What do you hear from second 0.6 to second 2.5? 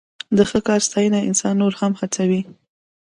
کار ستاینه انسان نور هم هڅوي.